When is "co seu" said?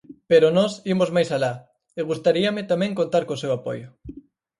3.27-3.51